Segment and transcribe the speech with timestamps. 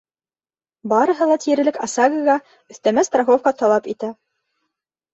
[0.93, 2.39] Барыһы ла тиерлек ОСАГО-ға
[2.77, 4.15] өҫтәмә страховка талап итә.